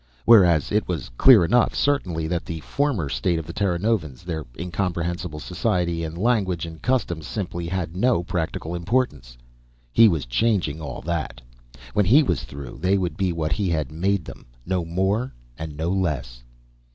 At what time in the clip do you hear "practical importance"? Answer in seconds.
8.23-9.37